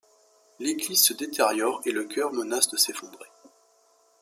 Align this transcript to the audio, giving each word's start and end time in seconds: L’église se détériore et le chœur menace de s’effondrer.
L’église 0.57 1.03
se 1.03 1.13
détériore 1.13 1.79
et 1.85 1.91
le 1.91 2.05
chœur 2.05 2.33
menace 2.33 2.67
de 2.69 2.75
s’effondrer. 2.77 3.27